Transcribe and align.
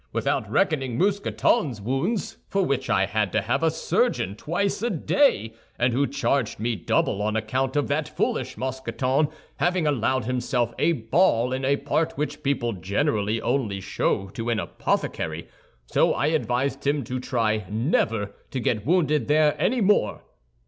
—without 0.11 0.49
reckoning 0.49 0.97
Mousqueton's 0.97 1.79
wound, 1.79 2.35
for 2.47 2.63
which 2.65 2.89
I 2.89 3.05
had 3.05 3.31
to 3.33 3.41
have 3.43 3.61
the 3.61 3.69
surgeon 3.69 4.33
twice 4.33 4.81
a 4.81 4.89
day, 4.89 5.53
and 5.77 5.93
who 5.93 6.07
charged 6.07 6.59
me 6.59 6.75
double 6.75 7.21
on 7.21 7.35
account 7.35 7.75
of 7.75 7.87
that 7.89 8.09
foolish 8.09 8.57
Mousqueton 8.57 9.27
having 9.57 9.85
allowed 9.85 10.25
himself 10.25 10.73
a 10.79 10.93
ball 10.93 11.53
in 11.53 11.63
a 11.63 11.75
part 11.77 12.13
which 12.17 12.41
people 12.41 12.73
generally 12.73 13.39
only 13.43 13.79
show 13.79 14.29
to 14.29 14.49
an 14.49 14.59
apothecary; 14.59 15.47
so 15.85 16.15
I 16.15 16.29
advised 16.33 16.87
him 16.87 17.03
to 17.03 17.19
try 17.19 17.67
never 17.69 18.33
to 18.49 18.59
get 18.59 18.83
wounded 18.87 19.27
there 19.27 19.55
any 19.61 19.81
more." 19.81 20.23